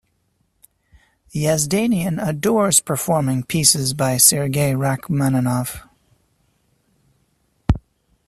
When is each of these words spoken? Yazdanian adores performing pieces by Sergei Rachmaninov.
Yazdanian 1.31 2.17
adores 2.19 2.79
performing 2.81 3.43
pieces 3.43 3.93
by 3.93 4.17
Sergei 4.17 4.73
Rachmaninov. 4.73 5.87